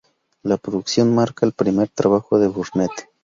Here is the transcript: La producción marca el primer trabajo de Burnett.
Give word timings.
La 0.41 0.57
producción 0.57 1.13
marca 1.13 1.45
el 1.45 1.53
primer 1.53 1.87
trabajo 1.89 2.39
de 2.39 2.47
Burnett. 2.47 3.07